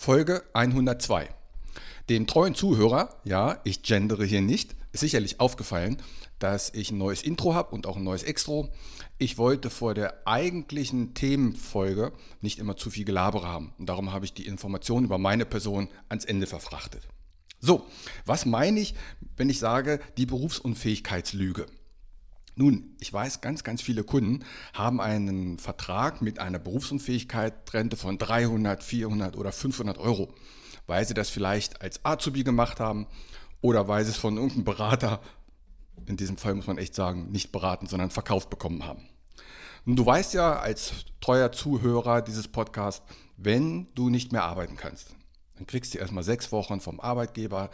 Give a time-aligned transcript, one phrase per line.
[0.00, 1.28] Folge 102.
[2.08, 5.98] Dem treuen Zuhörer, ja, ich gendere hier nicht, ist sicherlich aufgefallen,
[6.38, 8.70] dass ich ein neues Intro habe und auch ein neues Extro.
[9.18, 14.24] Ich wollte vor der eigentlichen Themenfolge nicht immer zu viel Gelabere haben und darum habe
[14.24, 17.06] ich die Informationen über meine Person ans Ende verfrachtet.
[17.60, 17.86] So,
[18.24, 18.94] was meine ich,
[19.36, 21.66] wenn ich sage, die Berufsunfähigkeitslüge?
[22.60, 28.84] Nun, ich weiß, ganz, ganz viele Kunden haben einen Vertrag mit einer Berufsunfähigkeitsrente von 300,
[28.84, 30.34] 400 oder 500 Euro,
[30.86, 33.06] weil sie das vielleicht als Azubi gemacht haben
[33.62, 35.22] oder weil sie es von irgendeinem Berater,
[36.04, 39.08] in diesem Fall muss man echt sagen, nicht beraten, sondern verkauft bekommen haben.
[39.86, 43.06] Und du weißt ja als treuer Zuhörer dieses Podcasts,
[43.38, 45.16] wenn du nicht mehr arbeiten kannst,
[45.56, 47.70] dann kriegst du erstmal sechs Wochen vom Arbeitgeber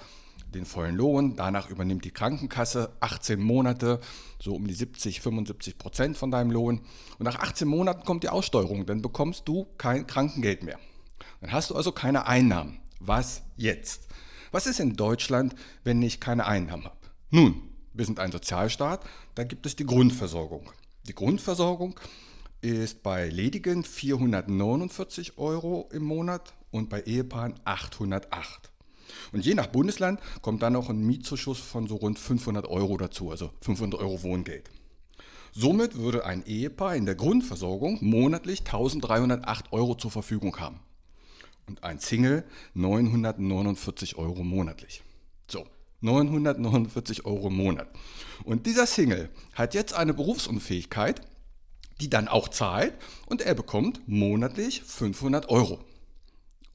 [0.56, 1.36] den vollen Lohn.
[1.36, 4.00] Danach übernimmt die Krankenkasse 18 Monate,
[4.40, 6.80] so um die 70, 75 Prozent von deinem Lohn.
[7.18, 10.78] Und nach 18 Monaten kommt die Aussteuerung, dann bekommst du kein Krankengeld mehr.
[11.40, 12.80] Dann hast du also keine Einnahmen.
[12.98, 14.08] Was jetzt?
[14.50, 15.54] Was ist in Deutschland,
[15.84, 16.96] wenn ich keine Einnahmen habe?
[17.30, 19.04] Nun, wir sind ein Sozialstaat,
[19.34, 20.70] da gibt es die Grundversorgung.
[21.06, 21.98] Die Grundversorgung
[22.62, 28.70] ist bei Ledigen 449 Euro im Monat und bei Ehepaaren 808.
[29.32, 33.30] Und je nach Bundesland kommt dann noch ein Mietzuschuss von so rund 500 Euro dazu,
[33.30, 34.70] also 500 Euro Wohngeld.
[35.52, 40.80] Somit würde ein Ehepaar in der Grundversorgung monatlich 1308 Euro zur Verfügung haben.
[41.66, 45.02] Und ein Single 949 Euro monatlich.
[45.50, 45.64] So,
[46.02, 47.88] 949 Euro im Monat.
[48.44, 51.22] Und dieser Single hat jetzt eine Berufsunfähigkeit,
[52.00, 52.94] die dann auch zahlt
[53.26, 55.80] und er bekommt monatlich 500 Euro.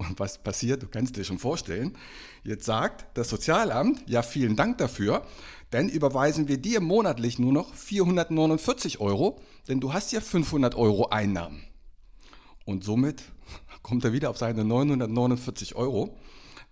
[0.08, 1.96] Und was passiert, du kannst dir schon vorstellen,
[2.44, 5.24] jetzt sagt das Sozialamt, ja vielen Dank dafür,
[5.70, 11.10] dann überweisen wir dir monatlich nur noch 449 Euro, denn du hast ja 500 Euro
[11.10, 11.64] Einnahmen.
[12.66, 13.24] Und somit
[13.84, 16.18] kommt er wieder auf seine 949 Euro,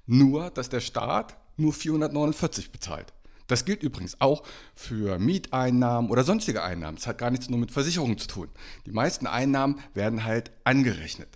[0.07, 3.13] nur dass der Staat nur 449 bezahlt.
[3.45, 6.97] Das gilt übrigens auch für Mieteinnahmen oder sonstige Einnahmen.
[6.97, 8.49] Das hat gar nichts nur mit Versicherungen zu tun.
[8.87, 11.29] Die meisten Einnahmen werden halt angerechnet.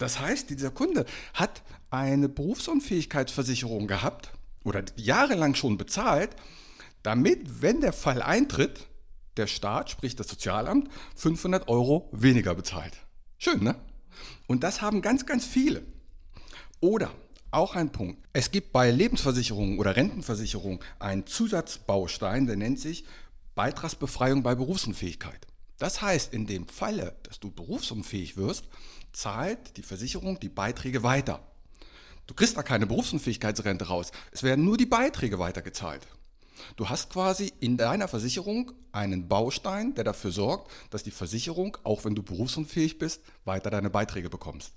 [0.00, 4.32] Das heißt, dieser Kunde hat eine Berufsunfähigkeitsversicherung gehabt
[4.64, 6.30] oder jahrelang schon bezahlt,
[7.02, 8.86] damit, wenn der Fall eintritt,
[9.36, 12.96] der Staat, sprich das Sozialamt, 500 Euro weniger bezahlt.
[13.36, 13.76] Schön, ne?
[14.46, 15.82] Und das haben ganz, ganz viele.
[16.80, 17.10] Oder
[17.50, 18.26] auch ein Punkt.
[18.32, 23.04] Es gibt bei Lebensversicherungen oder Rentenversicherungen einen Zusatzbaustein, der nennt sich
[23.54, 25.46] Beitragsbefreiung bei Berufsunfähigkeit.
[25.76, 28.64] Das heißt, in dem Falle, dass du berufsunfähig wirst,
[29.12, 31.40] zahlt die Versicherung die Beiträge weiter.
[32.26, 34.12] Du kriegst da keine Berufsunfähigkeitsrente raus.
[34.30, 36.06] Es werden nur die Beiträge weitergezahlt.
[36.76, 42.04] Du hast quasi in deiner Versicherung einen Baustein, der dafür sorgt, dass die Versicherung, auch
[42.04, 44.72] wenn du berufsunfähig bist, weiter deine Beiträge bekommst.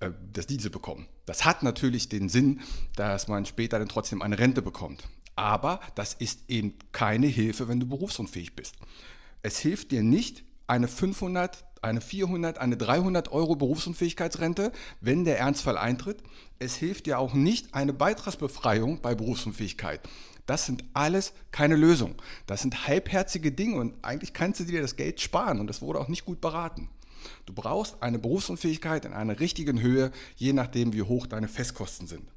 [0.00, 1.08] Äh, dass diese bekommen.
[1.26, 2.60] Das hat natürlich den Sinn,
[2.94, 5.02] dass man später dann trotzdem eine Rente bekommt.
[5.34, 8.76] Aber das ist eben keine Hilfe, wenn du berufsunfähig bist.
[9.42, 15.78] Es hilft dir nicht, eine 500, eine 400, eine 300 Euro Berufsunfähigkeitsrente, wenn der Ernstfall
[15.78, 16.22] eintritt.
[16.58, 20.00] Es hilft dir auch nicht eine Beitragsbefreiung bei Berufsunfähigkeit.
[20.46, 22.14] Das sind alles keine Lösung.
[22.46, 26.00] Das sind halbherzige Dinge und eigentlich kannst du dir das Geld sparen und das wurde
[26.00, 26.88] auch nicht gut beraten.
[27.46, 32.28] Du brauchst eine Berufsunfähigkeit in einer richtigen Höhe, je nachdem, wie hoch deine Festkosten sind.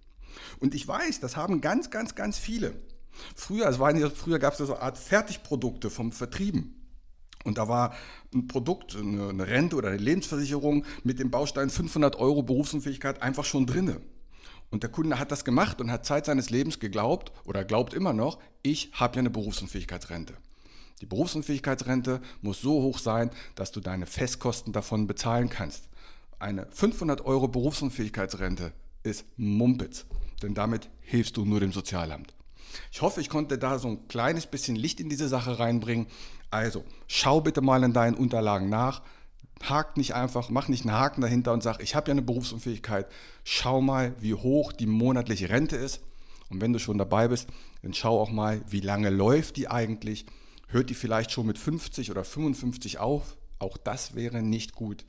[0.59, 2.74] Und ich weiß, das haben ganz, ganz, ganz viele.
[3.36, 6.81] Früher, es waren ja, früher gab es ja so eine Art Fertigprodukte vom Vertrieben.
[7.44, 7.94] Und da war
[8.34, 13.66] ein Produkt, eine Rente oder eine Lebensversicherung mit dem Baustein 500 Euro Berufsunfähigkeit einfach schon
[13.66, 14.02] drinne.
[14.69, 18.14] Und der Kunde hat das gemacht und hat Zeit seines Lebens geglaubt oder glaubt immer
[18.14, 20.34] noch, ich habe ja eine Berufsunfähigkeitsrente.
[21.02, 25.90] Die Berufsunfähigkeitsrente muss so hoch sein, dass du deine Festkosten davon bezahlen kannst.
[26.40, 28.72] Eine 500 Euro Berufsunfähigkeitsrente
[29.03, 30.05] ist Mumpitz,
[30.41, 32.34] denn damit hilfst du nur dem Sozialamt.
[32.91, 36.08] Ich hoffe, ich konnte da so ein kleines bisschen Licht in diese Sache reinbringen.
[36.49, 39.02] Also, schau bitte mal in deinen Unterlagen nach.
[39.63, 43.08] Hakt nicht einfach, mach nicht einen Haken dahinter und sag, ich habe ja eine Berufsunfähigkeit.
[43.43, 46.02] Schau mal, wie hoch die monatliche Rente ist.
[46.49, 47.47] Und wenn du schon dabei bist,
[47.81, 50.25] dann schau auch mal, wie lange läuft die eigentlich.
[50.67, 53.37] Hört die vielleicht schon mit 50 oder 55 auf?
[53.59, 55.05] Auch das wäre nicht gut.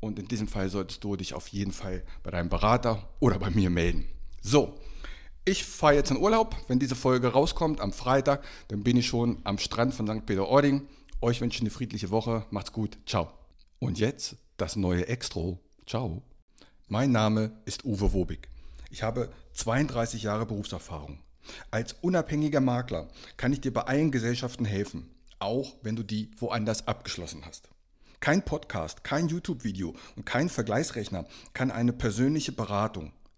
[0.00, 3.50] Und in diesem Fall solltest du dich auf jeden Fall bei deinem Berater oder bei
[3.50, 4.06] mir melden.
[4.40, 4.74] So,
[5.44, 6.56] ich fahre jetzt in Urlaub.
[6.68, 10.24] Wenn diese Folge rauskommt am Freitag, dann bin ich schon am Strand von St.
[10.24, 10.86] Peter-Ording.
[11.20, 12.46] Euch wünsche ich eine friedliche Woche.
[12.50, 12.98] Macht's gut.
[13.06, 13.32] Ciao.
[13.78, 15.58] Und jetzt das neue Extro.
[15.86, 16.22] Ciao.
[16.88, 18.48] Mein Name ist Uwe Wobig.
[18.90, 21.18] Ich habe 32 Jahre Berufserfahrung.
[21.70, 25.10] Als unabhängiger Makler kann ich dir bei allen Gesellschaften helfen,
[25.40, 27.68] auch wenn du die woanders abgeschlossen hast.
[28.20, 33.12] Kein Podcast, kein YouTube-Video und kein Vergleichsrechner kann eine persönliche Beratung,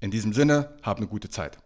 [0.00, 1.58] In diesem Sinne, habt eine gute Zeit.